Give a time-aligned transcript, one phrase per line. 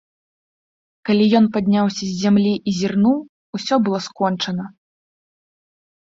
[1.09, 3.17] Калі ён падняўся з зямлі і зірнуў,
[3.59, 4.65] усё было скончана.